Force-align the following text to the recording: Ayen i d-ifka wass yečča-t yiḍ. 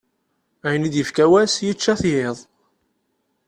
Ayen 0.65 0.87
i 0.87 0.89
d-ifka 0.93 1.25
wass 1.31 1.53
yečča-t 1.65 2.03
yiḍ. 2.11 2.37